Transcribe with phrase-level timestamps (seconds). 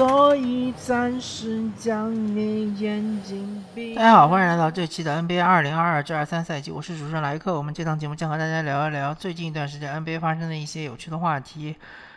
[0.00, 3.94] 所以暂时将你眼睛闭。
[3.94, 7.54] 大家好，欢迎来到这期的 NBA 二零二二至二三赛季，我是主持人莱克。
[7.54, 11.76] 我们这档节目将和大家聊一聊最近一段时间 NBA 发生的一些有趣的话题。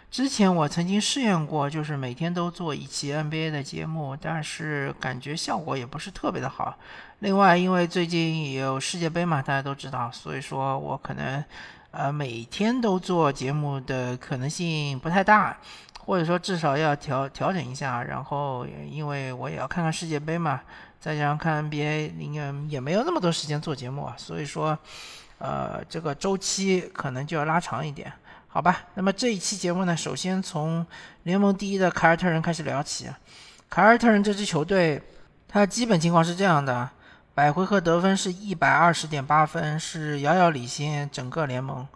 [0.10, 6.78] 之前我曾经试验过，就是每天都做一期 NBA 的节目，但是感觉效果也不是特别的好。
[7.20, 11.44] 另外，因为最近有世界杯嘛，大家都知道，所以说我可能
[11.92, 15.58] 呃每天都做节目的可能性不太大，
[16.06, 18.04] 或者说至少要调调整一下。
[18.04, 20.62] 然后，因为我也要看看世界杯嘛，
[21.00, 24.78] 再加上看 NBA，应该也没有那么多时间做节目，所以说
[25.40, 28.12] 呃这个周期可能就要拉长一点。
[28.48, 30.86] 好吧，那么这一期节目呢，首先从
[31.24, 33.10] 联盟第一的凯尔特人开始聊起。
[33.68, 35.02] 凯尔特人这支球队，
[35.48, 36.88] 它基本情况是这样的：
[37.34, 41.88] 百回合得分是一百二十点八分，是遥遥领先整个联盟。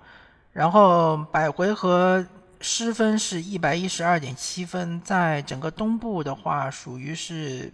[0.54, 2.26] 然后百回合
[2.62, 7.72] 失分是一百一十二点七分，在整个东部的话，属于是，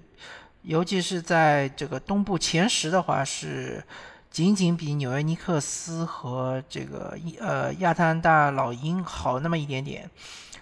[0.61, 3.83] 尤其是在这个东部前十的话是。
[4.33, 10.09] 仅仅比纽约尼克斯和这个呃亚特兰大老鹰好那么一点点，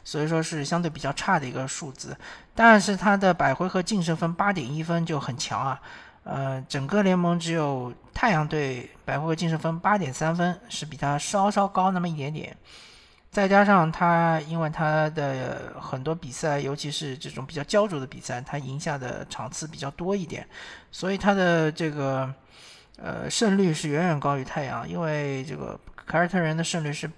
[0.04, 2.14] 所以说是相对比较差的一个数字。
[2.54, 5.82] 但是他的百回合净胜分八点一分就很强啊，
[6.26, 12.54] 呃，整个联盟只有太阳队百回合净胜分八点三分是比他稍稍高那么一点点。
[13.32, 20.48] 再加上他因为他的很多比赛，尤其是这种比较焦灼的比赛，他赢下的场次比较多一点，
[20.92, 22.32] 所以他的这个。
[22.98, 27.10] 呃，胜率是远远高于太阳，因为这个凯尔特人的胜率是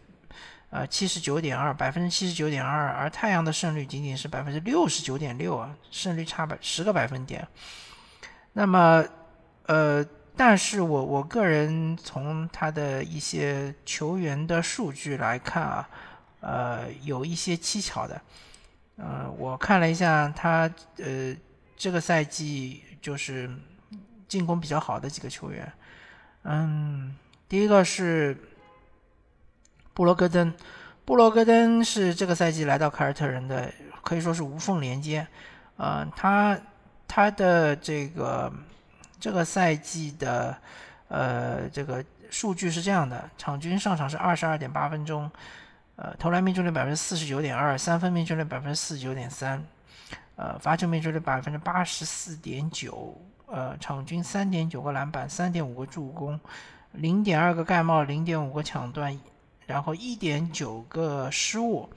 [0.70, 7.46] 呃七十九点二，百分之七十九点二，而太阳的胜率仅仅是百分之六十九点六啊，胜率差百十个百分点。
[8.54, 9.04] 那么，
[9.66, 10.06] 呃，
[10.36, 15.90] 但是我我个人从他的一些球员的数据来看啊，
[16.42, 18.22] 呃，有一些蹊跷的。
[18.98, 21.36] 呃，我看了一下他呃
[21.76, 23.50] 这个赛季就是。
[24.26, 25.72] 进攻比较好的几个球员，
[26.42, 27.16] 嗯，
[27.48, 28.36] 第一个是
[29.94, 30.52] 布罗格登，
[31.06, 33.72] 布罗格登是这个赛季来到凯尔特人的，
[34.02, 35.28] 可以说是无缝连接。
[35.78, 36.60] 呃，他
[37.08, 38.52] 他的这个
[39.24, 40.54] 这个赛季的
[41.08, 45.32] 呃这个数据是这样的：场均上场是二十二点八分钟，
[45.96, 49.64] 呃，投篮命中率百分之四十九点二，三分命中率百分之四十九点三，
[50.36, 53.18] 呃，罚球命中率百分之八十四点九。
[53.48, 56.38] 呃，场均三点九个篮板，三点五个助攻，
[56.92, 59.18] 零点二个盖帽，零点五个抢断，
[59.66, 61.90] 然后一点九个失误，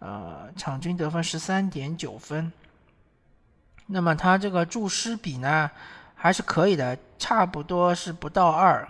[0.00, 2.52] 呃，场均得分十三点九分。
[3.86, 5.70] 那么他这个助失比呢，
[6.26, 8.86] 还是可以的，差不多是不到二，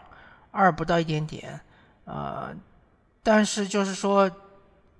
[0.50, 1.60] 二不到一点点，
[2.04, 2.54] 呃，
[3.22, 4.30] 但是就是说。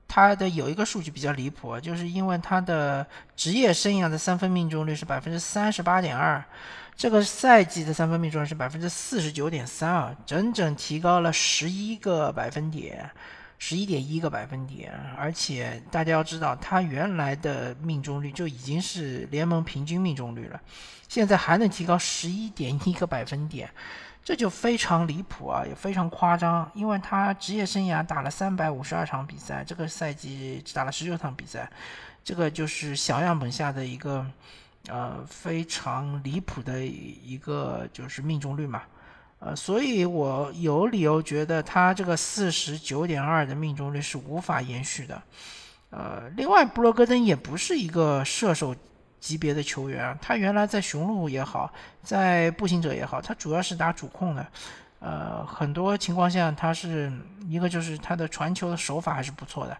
[0.09, 3.05] 他的有一个数据比较离谱，就是因为他的
[3.35, 6.41] 职业生涯的三分命中率是百分之三十八点二，
[6.95, 13.11] 这个赛季的三分命中率是百分之四十九点三啊，整整提高了十一个百分点，
[13.59, 14.93] 十一点一个百分点。
[15.17, 20.61] 而且大家要知道，他原来的命中率就已经是联盟平均命中率了，
[21.09, 23.71] 现在还能提高十一点一个百分点。
[24.25, 31.71] 这就非常离谱啊，也非常夸张，因为他职业生涯打了三百五十二场比赛，这个赛季只打了十九场比赛，
[32.25, 34.27] 这个就是小样本下的一个
[34.89, 38.83] 呃非常离谱的一个就是命中率嘛，
[39.39, 45.23] 呃，所以我有理由觉得他这个四十九点二的命中率是无法延续的，
[45.91, 48.75] 呃，另外布罗格登也不是一个射手。
[49.19, 54.47] 级别的球员，他原来在雄鹿也好，在步行者也好，他主要是打主控的。
[55.01, 57.11] 呃，很多情况下，他是
[57.49, 59.77] 一个就是他的传球的手法还是不错的。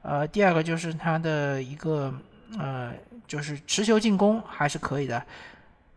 [0.00, 2.14] 呃，第二个就是他的一个
[2.58, 2.92] 呃，
[3.26, 5.22] 就是持球进攻还是可以的。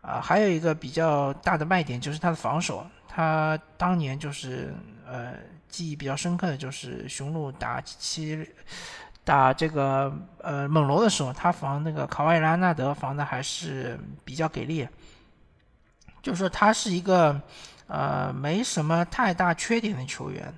[0.02, 2.84] 啊，还有一个比较大的卖点就是他的防守。
[3.12, 4.72] 他当年就是
[5.04, 5.34] 呃，
[5.68, 8.48] 记忆比较深刻的就是雄鹿打七。
[9.22, 14.88] 打这个呃猛龙的时候，他防那个卡瓦伊拉纳德防的还是比较给力，
[16.22, 17.38] 就是说他是一个
[17.86, 20.52] 呃没什么太大缺点的球员，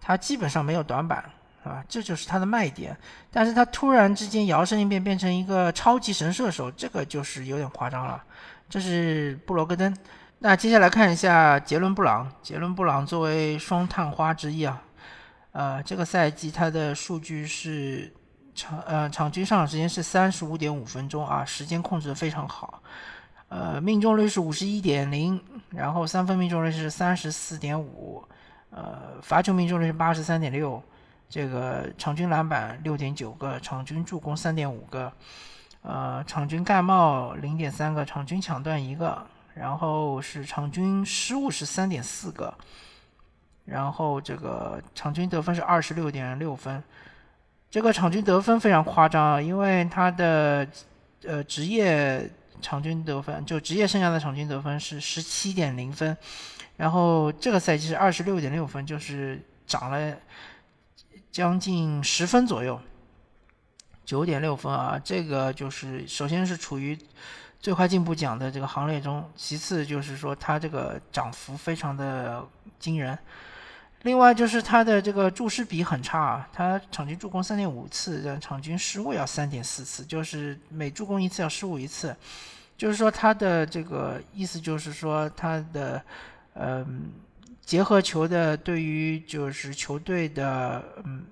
[0.00, 1.24] 他基本上没有短板
[1.62, 2.94] 啊，这就是他的卖点。
[3.30, 8.22] 但是他突然之间摇身一变变成一个超级神射手，这个就是有点夸张了。
[8.68, 9.96] 这是布罗格登。
[10.46, 14.82] 那接下来看一下杰伦布朗，杰伦布朗作为双探花之一啊。
[15.52, 18.12] 呃，这个赛季他的数据是
[18.54, 22.82] 场呃场均上场时间是三十五点五分钟啊，时间控制的非常好。
[23.48, 28.22] 呃，命中率是五十一点零，然后三分命中率是三十四点五，
[28.68, 30.82] 呃，罚球命中率是八十三点六，
[31.26, 35.10] 这个场均篮板六点九个，场均助攻三点五个，
[35.80, 42.52] 呃，场均盖帽零点三个，场均抢断一个，然后是场均失误是三点四个，
[43.64, 46.82] 然后这个场均得分是二十六点六分。
[47.70, 50.66] 这个场均得分非常夸张啊，因为他的
[51.24, 52.30] 呃职业
[52.60, 56.16] 场均得分，就职业生涯的场均得分是十七点零分，
[56.76, 60.16] 然后这个赛季是二十六点六分，就是涨了
[61.32, 62.80] 将近十分左右。
[64.04, 66.96] 九点六分啊，这个就是首先是处于
[67.64, 72.46] 最快进步奖的这个行列中，其次就是说它这个涨幅非常的
[72.78, 73.18] 惊人。
[74.02, 82.14] 另外就是它的这个注释比很差啊，它场均助攻三点五次，场均失误要三点四次，就是每助攻一次要失误一次。
[82.76, 86.02] 就是说它的这个意思就是说它的
[86.56, 87.12] 嗯
[87.64, 91.24] 结合球的对于就是球队的嗯。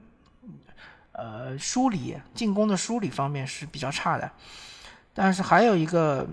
[1.15, 4.33] 呃，梳理进攻的梳理方面是比较差的，
[5.15, 6.27] 但是还有一个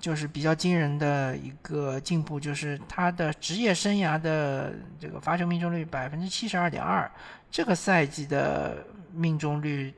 [0.00, 7.10] 就是比较惊人的一个进步，就是他的职业生涯的这个罚球命中率百分之七十二点二，
[7.50, 9.94] 这个赛季的命中率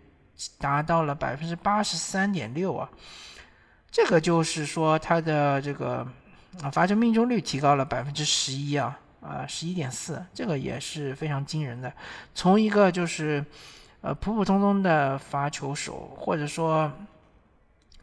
[0.58, 2.88] 达到了百分之八十三点六啊，
[3.90, 6.06] 这个就是说他的这个
[6.62, 11.92] 啊罚球命中率提高了百分之十一啊啊十一点四，这个也是非常惊人的，
[12.34, 13.44] 从一个就是。
[14.02, 16.92] 呃，普普通通的罚球手，或者说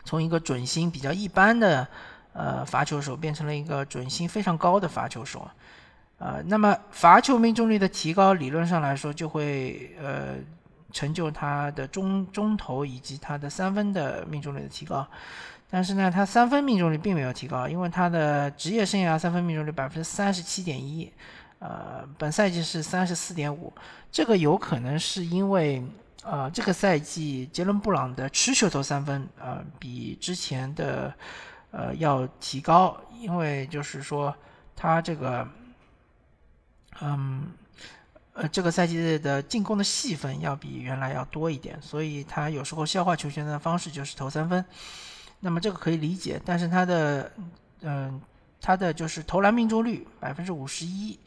[0.03, 1.87] 从一个准星比较一般的
[2.33, 5.49] 呃罚球手，变成了一个准星非常高的罚球手，
[6.17, 10.35] 呃，那么罚球命中率的提高，理论上来说就会呃
[10.91, 15.07] 成就他的中中投以及他的三分的命中率的提高，
[15.69, 21.11] 但是呢，他三分命中率并没有提高，因为他的职业生涯三分命中率百分之三十七点一。
[21.59, 23.71] 呃，本赛季是三十四点五，
[24.11, 25.81] 这个有可能是因为，
[26.23, 31.13] 呃，这个赛季杰伦布朗的持球投三分，呃，比之前的，
[31.71, 34.33] 呃，要提高，因为就是说
[34.73, 35.45] 他这个，
[37.01, 37.51] 嗯，
[38.31, 44.63] 呃，这个赛季的进攻的细分要比原来要多一点，所以他有时候消化球权的方式就是投三分，
[45.41, 47.31] 那么这个可以理解，但是他的，
[47.81, 48.21] 嗯，
[48.61, 51.19] 他的就是投篮命中率百分之五十一。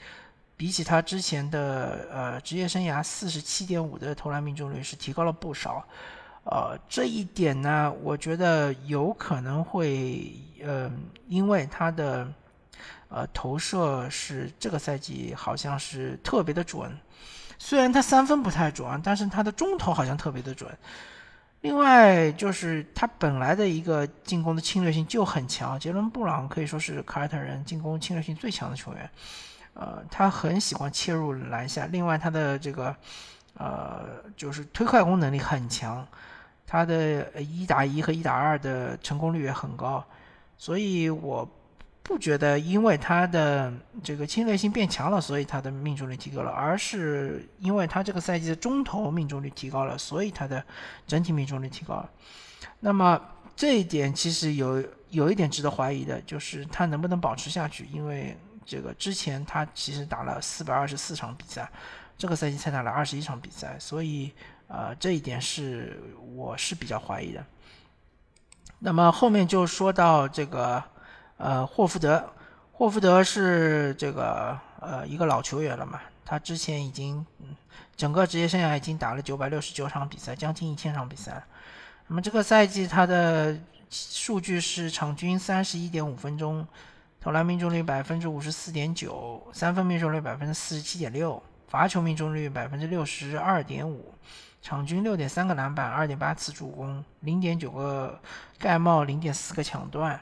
[0.57, 5.85] 比起他之前的呃职业生涯四十七点五的投篮命中率是提高了不少，
[6.45, 10.33] 呃这一点呢，我觉得有可能会
[10.63, 10.91] 呃
[11.29, 12.27] 因为他的
[13.09, 16.91] 呃投射是这个赛季好像是特别的准，
[17.59, 20.71] 虽然他三分不太准，但是他的中投好像特别的准。
[21.61, 29.11] 另外就是他本来的一个进攻的侵略性就很强，杰伦布朗可以说是凯尔特人进攻侵略性最强的球员。
[29.79, 32.97] 呃，他很喜欢切入篮下，另外他的这个，
[33.59, 36.07] 呃，就是推快攻能力很强，
[36.67, 40.03] 他的一打一和一打二的成功率也很高，
[40.57, 41.47] 所以我
[42.03, 43.71] 不觉得因为他的
[44.03, 50.65] 这个侵略性变强了，所以他的命中率提高了，而是因为他这个赛季的中投命中率提高了，所以他的
[51.07, 52.11] 整体命中率提高了。
[52.81, 53.21] 那么
[53.55, 58.35] 这一点其实有有一点值得怀疑的，就是他能不能保持下去，因为。
[58.67, 61.71] 这个之前他其实打了四百二十四场比赛，
[62.19, 64.33] 这个赛季才打了二十一场比赛，所以
[64.67, 66.03] 呃这一点是
[66.35, 67.45] 我是比较怀疑的。
[68.81, 70.83] 那么后面就说到这个
[71.37, 72.29] 呃霍福德，
[72.73, 77.25] 霍福德是这个呃一个老球员了嘛，他之前已经
[77.97, 81.43] 整个职业生涯已经打了九百六十九场比赛，将近一千场比赛。
[82.09, 83.57] 那么这个赛季他的
[83.91, 86.67] 数据是场均三十一点五分钟。
[87.27, 94.15] 投篮命中率百分之五十四点九，三分命中率百分之四十七点六，罚球命中率百分之六十二点五，
[94.63, 98.21] 场均六点三个篮板，二点八次助攻，零点九个
[98.61, 100.21] 盖帽，零点四个抢断，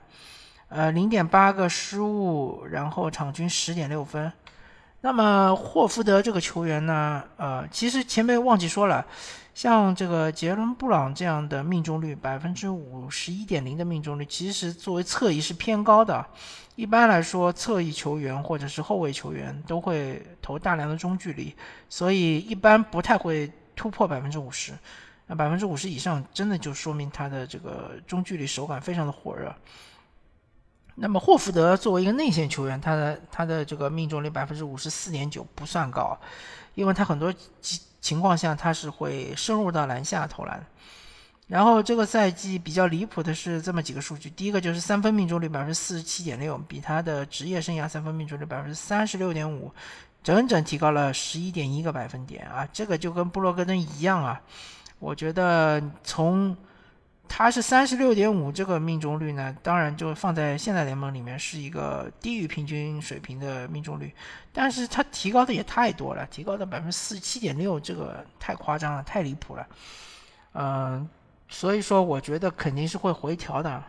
[0.69, 4.33] 呃，零点八个失误，然后场均十点六分。
[5.05, 7.23] 那么霍福德这个球员呢？
[7.37, 9.05] 呃，其实前面忘记说了，
[9.53, 16.25] 像这个杰伦布朗这样的命中率百分之五十一点零的命中率，其实作为侧翼是偏高的。
[16.75, 21.55] 一般来说，侧翼球员或者是后卫球员都会投大量的中距离，
[21.91, 24.73] 所以一般不太会突破百分之五十。
[25.27, 29.55] 那百分之五十以上，真的就说明他的这个中距离手感非常的火热。
[30.97, 36.19] 那么霍福德作为一个内线球员，他的他的这个命中率百分之五十四点九不算高，
[36.75, 40.65] 因为他很多情情况下他是会深入到篮下投篮。
[41.47, 49.71] 然后这个赛季比较离谱的是这么几个数据，第一个就是三分命中率百分之四十七点六，比他的职业生涯三分命中率百分之三十六点五，
[50.23, 52.67] 整整提高了十一点一个百分点啊！
[52.73, 54.41] 这个就跟布洛格登一样啊，
[54.99, 56.57] 我觉得从
[57.27, 64.15] 他是三十六点五这个命中率呢，当然就放在现代联盟里面是一个低于平均水平的命中率，
[64.53, 69.67] 但是他提高的也太多了，提高到百分之四十七点六，这个太夸张了，太离谱了。
[70.53, 71.09] 嗯，
[71.49, 73.83] 所以说我觉得肯定是会回调的，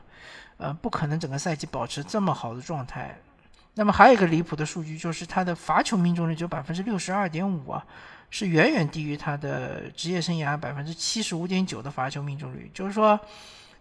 [0.57, 3.15] 呃，不可能整个赛季保持这么好的状态。
[3.75, 7.85] 那么还有一个离谱的数据就是他的罚球命中率只有百分之六十二点五啊。
[8.29, 13.17] 是远远低于他的职业生涯百分之七十五点九的罚球命中率，就是说，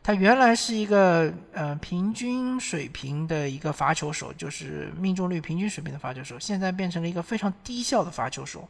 [0.02, 8.68] 他原来是一个呃平均水平的一个罚球手，就是命中率平均水平的罚球手，现在变成了一个非常低效的罚球手。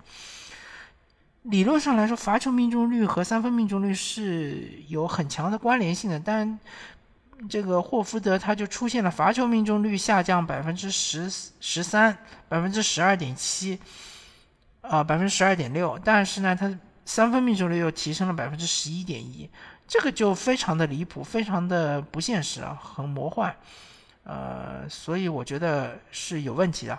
[1.43, 6.59] 理论上来说，罚球命中率和三分命中率是有很强的关联性的，但
[7.51, 12.17] 这个霍福德他就出现了罚球命中率下降百分之十十三，
[12.49, 13.79] 百分之十二点七。
[14.89, 19.49] 啊，百分之十二点六，但是呢，他三分命中率又提升了百分之十一点一，
[19.89, 23.55] 这个就非常的离谱，非常的不现实啊，很魔幻，
[24.25, 26.99] 呃，所以我觉得是有问题的。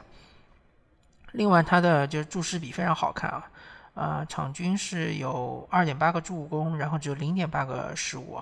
[1.34, 3.50] 另外，他的就是注释比非常好看啊，
[3.94, 8.42] 啊，场均是有二点八个助攻，然后只有零点八个失误。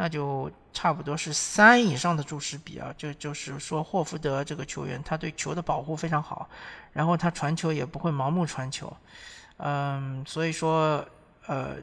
[0.00, 6.48] 那就差不多是三以上的注释比啊，就就是说霍福德这个球员他对球的保护非常好，
[6.92, 8.96] 然后他传球也不会盲目传球，
[9.56, 11.04] 嗯，所以说
[11.48, 11.74] 呃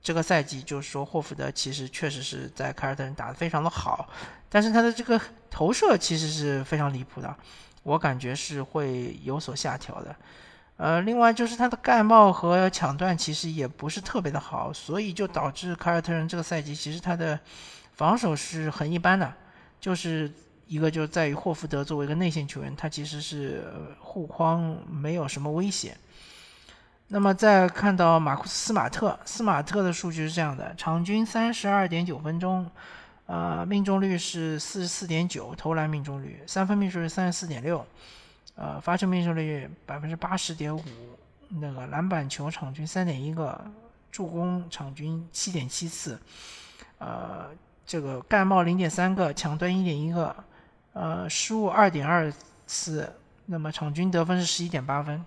[0.00, 4.08] 这个赛季就是说霍福德其实确实是在凯尔特人打得非常的好，
[4.48, 5.20] 但是他的这个
[5.50, 7.36] 投射其实是非常离谱的，
[7.82, 10.14] 我感觉是会有所下调的。
[10.76, 17.38] 呃，另外就是他的盖帽和抢断其实也不是特别的好，所以就导致凯尔特人这个赛季其实他的
[17.94, 19.32] 防守是很一般的，
[19.80, 20.30] 就是
[20.66, 23.64] 一个就在于霍福德作为一个内线球员，他其实是
[24.00, 25.96] 护框没有什么威胁。
[27.08, 32.70] 那么再看到马库斯·斯马特，斯马特的数据是这样的：场均三十二点九分钟，
[33.26, 37.86] 呃，命中率是四十四点九，投篮命中率，三分命中率三十四点六。
[38.58, 40.82] 呃，罚球命中率百分之八十点五，
[41.48, 43.62] 那个篮板球场均三点一个，
[44.10, 46.18] 助攻场均七点七次，
[46.96, 47.50] 呃，
[47.84, 50.34] 这个盖帽零点三个，抢断一点一个，
[50.94, 52.32] 呃，失误二点二
[52.66, 53.12] 次，
[53.44, 55.22] 那么场均得分是十一点八分。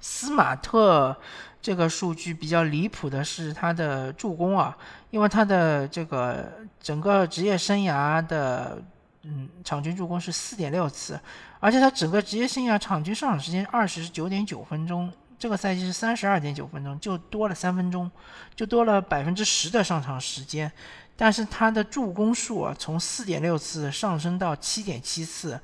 [0.00, 1.16] 斯马特
[1.60, 4.78] 这个数据比较离谱的是他的助攻啊，
[5.10, 6.48] 因为他的这个
[6.80, 8.80] 整个职业生涯的。
[9.26, 11.18] 嗯，场均助攻是四点六次，
[11.58, 18.10] 而且他整个职业生涯场均上场时间二十九点九分钟，这个赛季是三十二点九分钟，就多了三分钟，
[18.54, 20.70] 就多了百分之十的上场时间。
[21.16, 25.58] 但是他的助攻数啊，从四点六次上升到七点七次，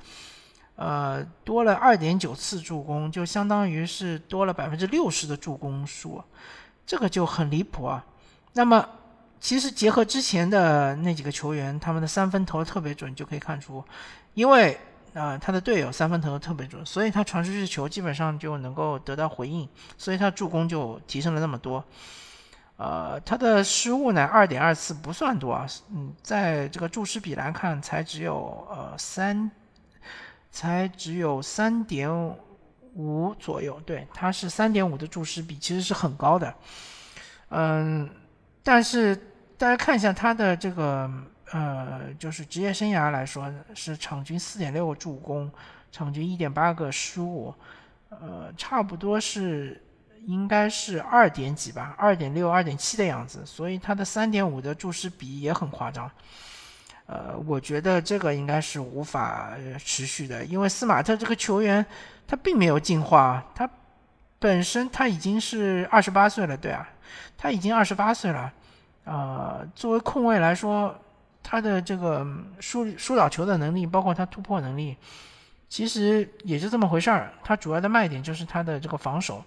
[0.76, 6.24] 呃，多了二点九次助攻，就相当于是多了百分之六十的助攻数，
[6.86, 8.06] 这个就很离谱啊。
[8.54, 8.88] 那么。
[9.40, 13.82] 其实结合之前的那几个球员，他们的三分投的特别准，就可以看出，
[14.34, 14.78] 因为
[15.14, 19.66] 啊他的队友三分投的特别准，所以他传出去的球基本上就能够得到回应，
[19.96, 21.82] 所以他助攻就提升了那么多。
[22.76, 29.50] 呃，他的失误呢，二点二次不算多啊，嗯，在这个注释比来看，才只有呃三，
[30.50, 32.10] 才只有三点
[32.94, 36.54] 五左右，对，他是三点五的注释比，其实是很高的，
[37.48, 38.06] 嗯，
[38.62, 39.18] 但是。
[39.60, 41.10] 大家看一下他的这个
[41.52, 45.52] 呃，就是职业生涯来说，是场均四点六个助攻，
[45.92, 47.54] 场均一点八个失误，
[48.08, 49.78] 呃，差不多是
[50.24, 53.44] 应该是二点几吧，二点六、二点七的样子。
[53.44, 56.10] 所以他的三点五的注释比也很夸张。
[57.04, 59.50] 呃，我觉得这个应该是无法
[59.84, 61.84] 持续的，因为斯马特这个球员
[62.26, 63.68] 他并没有进化，他
[64.38, 66.88] 本身他已经是二十八岁了，对啊，
[67.36, 68.50] 他已经二十八岁了。
[69.10, 70.94] 呃，作为控卫来说，
[71.42, 72.24] 他的这个
[72.60, 74.96] 疏疏导球的能力，包括他突破能力，
[75.68, 77.32] 其实也就这么回事儿。
[77.42, 79.42] 他主要的卖点就是他的这个防守，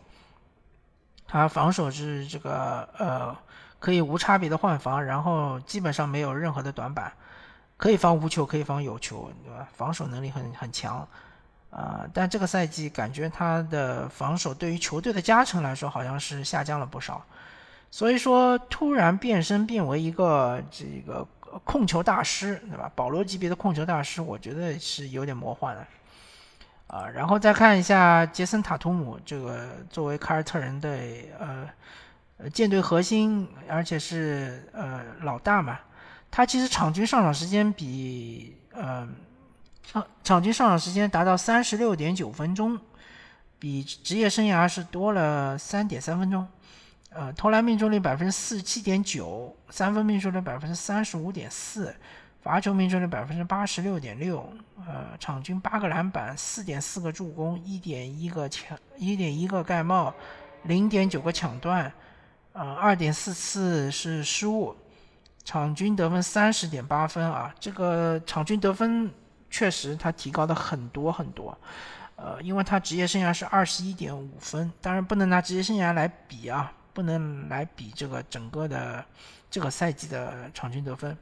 [1.26, 3.34] 他防守是这个呃
[3.80, 7.14] 可以无差别的换防，然后基本上没有任何的短板，
[7.78, 9.66] 可以防无球，可以防有球，对吧？
[9.74, 11.08] 防守能力很很强，
[11.70, 17.26] 啊，但这个赛季感觉他的防守对于球队的加成来说，好像是下降了不少。
[17.94, 21.24] 所以说，突然变身变为一个这个
[21.64, 22.92] 控球大师，对吧？
[22.96, 25.86] 保罗级别的控球大师，我觉得是有点魔幻的
[26.88, 27.08] 啊。
[27.08, 30.90] 然后再看一下杰森塔图姆，这个作为凯尔特人的
[31.40, 35.78] 呃舰队核心，而且是呃老大嘛，
[36.32, 39.08] 他其实场均上场时间比呃
[39.84, 42.80] 场场均上场时间达到三十六点九分钟，
[43.60, 46.48] 比职业生涯是多了三点三分钟。
[47.16, 51.96] 呃，投篮命中率百分之四十七点九，三分命中率百分之三十五点四，
[52.42, 54.52] 罚球命中率百分之八十六点六，
[54.88, 60.14] 呃，场均八个篮板，四点四个助攻，一点一个抢，一点一个盖帽，
[60.64, 61.92] 零点九个抢断，
[62.54, 64.76] 呃，二点四次是失误，
[65.44, 69.12] 场均得分三十点八分啊，这个场均得分
[69.52, 71.56] 确实他提高的很多很多。
[72.16, 79.04] 呃，因为他职业生涯是二十一点五分，当然不能拿职业生涯来比啊，不能来比这个整个的
[79.50, 81.18] 这个赛季的场均得分，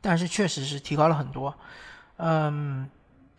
[0.00, 1.54] 但是确实是提高了很多。
[2.16, 2.88] 嗯，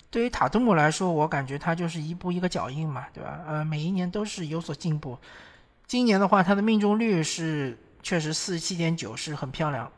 [0.09, 3.39] 对于塔图姆来说，我感觉他就是一步一个脚印嘛，对吧？
[3.47, 5.17] 呃，每一年都是有所进步。
[5.87, 9.91] 今年的话，他的命中率是确实四十七点九，是很漂亮。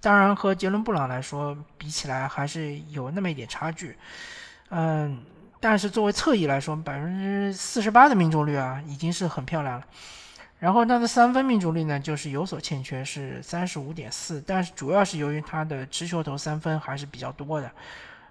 [0.00, 3.98] 当然和杰伦布朗来说比起来，还是有那么一点差距。
[4.68, 5.24] 嗯。
[5.62, 9.86] 但是作为侧翼来说，百分之四十八的命中率啊，已经是很漂亮了。
[10.60, 14.40] 然后他的三分命中率呢，就是有所欠缺，是三十五点四。
[14.46, 17.68] 但是主要是由于他的持球投三分还是比较多的。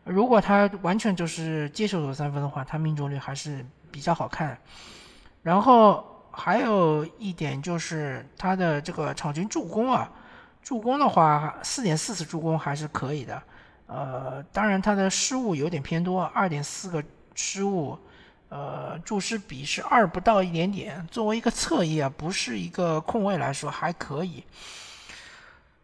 [0.03, 4.57] 如果他完全就是接球投三分的话，他命中率还是比较好看。
[5.43, 10.09] 然后还有一点就是他的这个场均助攻啊，
[10.61, 13.43] 助攻的话四点四次助攻还是可以的。
[13.87, 17.03] 呃，当然他的失误有点偏多，二点四个。
[17.41, 17.97] 失误，
[18.49, 21.07] 呃，注释比是二不到一点点。
[21.11, 24.43] 作为一个侧翼啊，不是一个控卫来说还可以。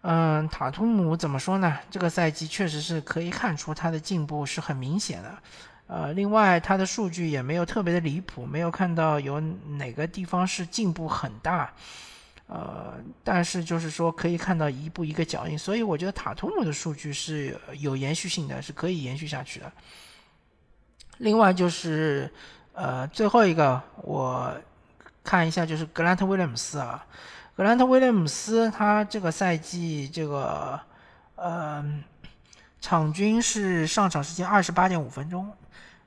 [0.01, 1.79] 嗯，塔图姆怎么说呢？
[1.89, 5.37] 这个赛季确实是可以看出他的进步是很明显的。
[5.87, 11.71] 呃，另外他的数据也没有特别的离谱，没有看到有哪个地方是进步很大。
[12.47, 19.71] 呃，但是就是说可以看到一步一个脚印，所以我觉得塔图姆的数据是有延续性的，是可以延续下去的。
[21.19, 22.29] 另外就是，
[22.73, 24.53] 呃，最后一个我
[25.23, 27.05] 看一下，就是格兰特威廉姆斯啊，
[27.55, 30.77] 格兰特威廉姆斯他这个赛季这个，
[31.35, 31.83] 呃，
[32.81, 35.49] 场均是上场时间二十八点五分钟，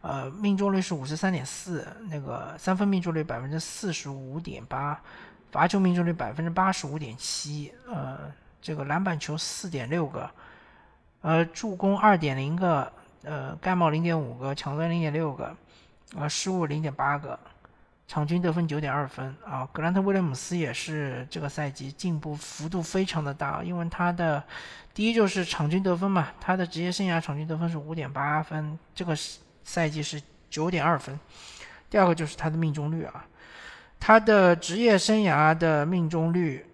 [0.02, 5.00] 呃，命中率是五十三点四，那个三分命中率百分之四十五点八，
[5.50, 10.30] 罚球命中率百分之八十五点七，呃，这个篮板球四点六个，
[11.22, 12.92] 呃，助攻二点零个。
[13.24, 15.54] 呃，盖帽零点五个，抢断零点六个，
[16.16, 17.38] 啊，失误零点八个，
[18.06, 19.68] 场均得分九点二分啊。
[19.72, 24.42] 格兰特威廉姆斯也是这个赛季进步幅度非常的大，因为他的
[24.94, 29.16] 第一就是场均得分嘛，他的职业生涯场均得分是五点八分，这个
[29.64, 31.18] 赛季是九点二分。
[31.90, 33.26] 第二个就是他的命中率啊，
[33.98, 36.64] 他的职业生涯的命中率，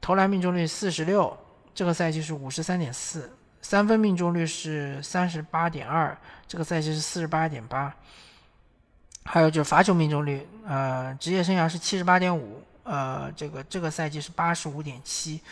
[0.00, 1.34] 投篮命中率四十六，
[1.74, 3.32] 这个赛季是五十三点四。
[3.68, 7.94] 三分命中率是三十八点二，这个赛季是四十八点八。
[9.26, 15.42] 还有就是罚球命中率，呃，职业生涯是七十八点五，呃，这个这个赛季是八十五点七。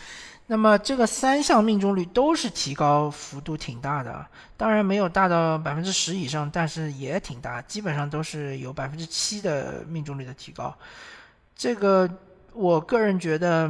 [0.47, 4.25] 那么这个三项命中率都是提高幅度挺大的，
[4.57, 10.75] 当然没有大到百分之十以上，但是也挺大，基本上都是有百分之七的命中率的提高。
[11.55, 12.09] 这个
[12.51, 13.69] 我个人觉得，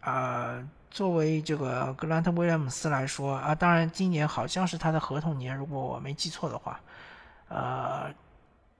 [0.00, 0.66] 啊。
[0.96, 6.80] 作为这个格兰特威廉姆斯来说啊，当然今年好像是他的合同年，如果我没记错的话，
[7.48, 8.10] 呃，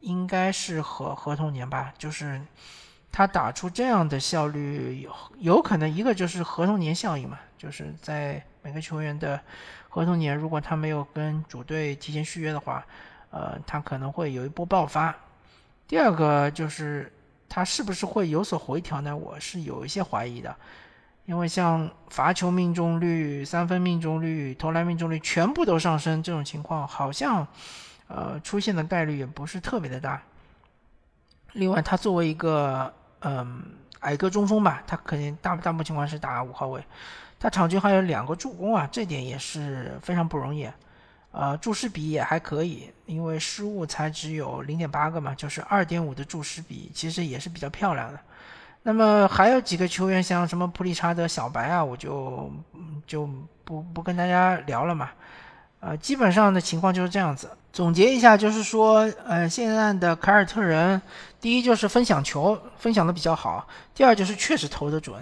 [0.01, 1.93] 应该是合合同年吧。
[1.99, 2.41] 就是
[3.13, 9.39] 他打出这样的效率，有有可能一个就是合同年效应嘛，就是在每个球员的
[9.91, 12.83] 合同年，如果他没有跟主队提前续约的话，
[13.29, 15.15] 呃，他可能会有一波爆发。
[15.87, 17.13] 第二个就是
[17.47, 19.15] 他是不是会有所回调呢？
[19.15, 20.57] 我是有一些怀疑的。
[21.27, 27.47] 因为像罚球命中率、三分命中率、投篮命中率全部都上升，这种情况好像，
[28.07, 30.23] 呃，出现的概率也不是特别的大。
[31.53, 33.61] 另外，他作为一个嗯
[34.01, 36.85] 矮个中锋吧，他肯定大大部分情况是打五号位，
[37.41, 40.71] 他场均还有两个助攻啊，这点也是非常不容易。
[41.33, 48.21] 呃，注失比也还可以，因为失误才只有零点八个嘛，就是二点五的注失比，其实也是比较漂亮的。
[48.87, 52.49] 那么还有几个球员，像什么普里查德、小白啊，我就
[53.05, 53.29] 就
[53.65, 55.11] 不不跟大家聊了嘛。
[55.81, 57.51] 呃，基本上的情况就是这样子。
[57.73, 61.03] 总结一下，就是说，呃，现在的凯尔特人，
[61.41, 65.17] 第一就是分享球分享的比较好，第二就是确实投得准。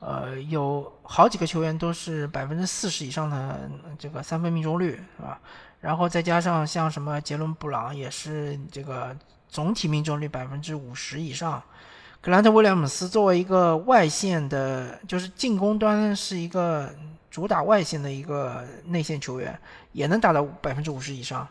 [0.00, 5.40] 呃，有好几个球员都是百分之四十以上的这个三分命中率，是吧？
[5.80, 9.16] 然后再加上像什么杰伦布朗，也是这个
[9.48, 11.62] 总体命中率百分之五十以上。
[12.22, 16.94] 格兰特·威廉姆斯作为一个外线的，就是进攻端是一个
[17.30, 19.58] 主打外线的一个内线球员，
[19.92, 21.48] 也能打到百分之五十以上。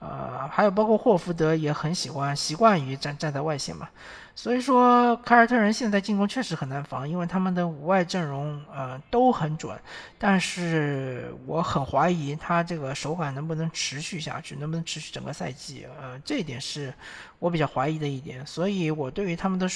[0.00, 3.88] 呃，还有包括霍福德也很喜欢习惯于站站在外线嘛。
[4.36, 9.78] 所以说，凯尔特人现在进攻确实很难防，因为他们的五外阵容呃都很准。
[10.18, 15.86] 但是我很怀疑他这个手感能不能持续下去，能不能持续整个赛季？
[16.00, 16.92] 呃，这一点是
[17.38, 18.44] 我比较怀疑的一点。
[18.44, 19.68] 所以我对于他们的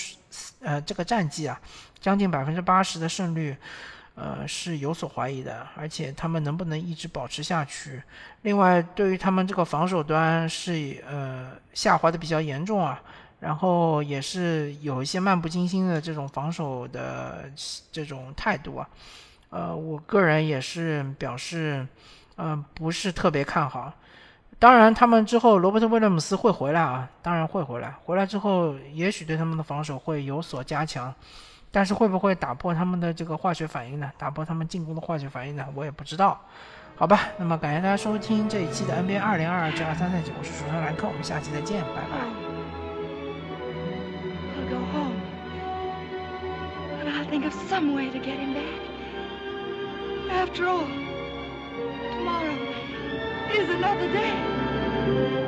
[0.60, 1.58] 呃这个战绩啊，
[2.00, 3.56] 将近百分之八十的胜率，
[4.16, 5.64] 呃是有所怀疑的。
[5.76, 8.02] 而且他们能不能一直保持下去？
[8.42, 13.00] 另外，对于他们这个防守端是呃下滑的比较严重啊。
[13.40, 17.50] 然后也是有一些漫不经心的这种防守的
[17.92, 18.88] 这种态度啊，
[19.50, 21.86] 呃，我个人也是表示，
[22.36, 23.92] 嗯，不是特别看好。
[24.58, 27.94] 当然，他们之后罗伯特威廉姆斯会回来啊，当然会回来。
[28.04, 31.14] 回来之后，也许对他们的防守会有所加强，
[31.70, 34.10] 但是会不会打破他们的这个化学反应呢？
[34.18, 35.64] 打破他们进攻的化学反应呢？
[35.76, 36.40] 我也不知道。
[36.96, 42.47] 好吧，那么感谢大家收听这一期的 NBA 二零二二至二三赛季，我是主持人兰克，我们下期再见，拜拜。
[47.28, 48.80] Think of some way to get him back.
[50.30, 50.86] After all,
[52.16, 52.56] tomorrow
[53.52, 55.47] is another day.